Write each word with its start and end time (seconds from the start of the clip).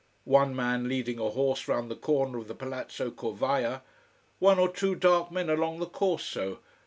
One 0.25 0.55
man 0.55 0.87
leading 0.89 1.19
a 1.19 1.29
horse 1.29 1.67
round 1.67 1.91
the 1.91 1.95
corner 1.95 2.39
of 2.39 2.47
the 2.47 2.55
Palazzo 2.55 3.11
Corvaia. 3.11 3.81
One 4.39 4.57
or 4.57 4.67
two 4.73 4.95
dark 4.95 5.31
men 5.31 5.47
along 5.47 5.77
the 5.79 5.85
Corso. 5.85 6.57